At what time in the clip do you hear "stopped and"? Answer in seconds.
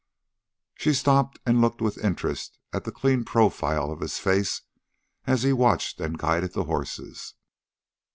0.95-1.61